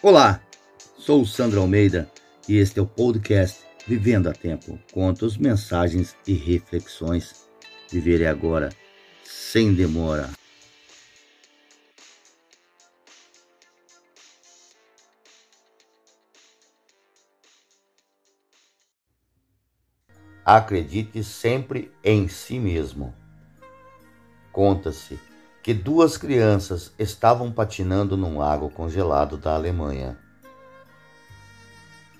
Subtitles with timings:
[0.00, 0.40] Olá,
[0.96, 2.08] sou Sandro Almeida
[2.48, 4.78] e este é o podcast Vivendo a Tempo.
[4.92, 7.48] Contos, mensagens e reflexões.
[7.90, 8.68] Viver é agora,
[9.24, 10.30] sem demora.
[20.44, 23.12] Acredite sempre em si mesmo.
[24.52, 25.18] Conta-se
[25.68, 30.16] que duas crianças estavam patinando num lago congelado da Alemanha.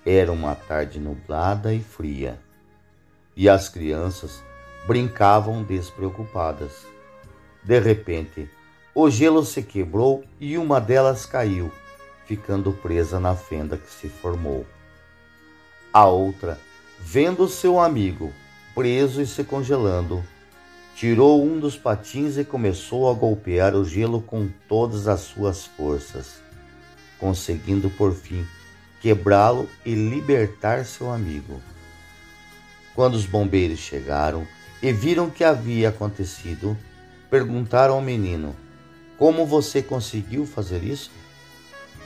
[0.05, 2.39] Era uma tarde nublada e fria,
[3.35, 4.43] e as crianças
[4.85, 6.85] brincavam despreocupadas.
[7.63, 8.47] De repente,
[8.93, 11.71] o gelo se quebrou e uma delas caiu,
[12.27, 14.63] ficando presa na fenda que se formou.
[15.91, 16.59] A outra,
[16.99, 18.31] vendo seu amigo
[18.75, 20.23] preso e se congelando,
[20.99, 26.41] tirou um dos patins e começou a golpear o gelo com todas as suas forças,
[27.17, 28.45] conseguindo por fim
[29.01, 31.61] quebrá-lo e libertar seu amigo.
[32.93, 34.45] Quando os bombeiros chegaram
[34.81, 36.77] e viram o que havia acontecido,
[37.29, 38.53] perguntaram ao menino:
[39.17, 41.11] Como você conseguiu fazer isso?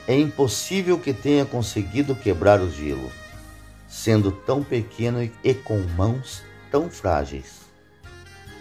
[0.06, 3.10] É impossível que tenha conseguido quebrar o gelo,
[3.88, 7.63] sendo tão pequeno e com mãos tão frágeis.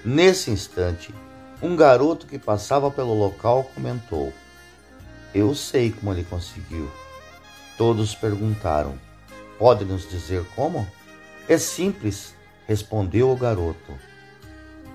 [0.06, 1.16] Nesse instante,
[1.62, 4.34] um garoto que passava pelo local comentou:
[5.34, 6.92] Eu sei como ele conseguiu.
[7.78, 9.00] Todos perguntaram:
[9.58, 10.86] Pode nos dizer como?
[11.48, 12.36] É simples,
[12.68, 13.98] respondeu o garoto.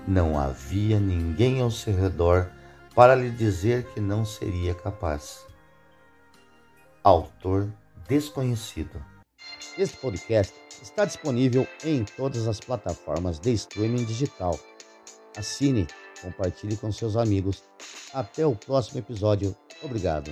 [0.07, 2.47] Não havia ninguém ao seu redor
[2.93, 5.43] para lhe dizer que não seria capaz.
[7.03, 7.67] Autor
[8.07, 9.03] desconhecido.
[9.75, 14.59] Este podcast está disponível em todas as plataformas de streaming digital
[15.39, 15.87] assine,
[16.21, 17.63] compartilhe com seus amigos.
[18.13, 19.55] Até o próximo episódio.
[19.81, 20.31] Obrigado.